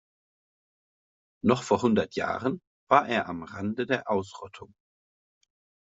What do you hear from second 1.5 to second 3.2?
vor hundert Jahren war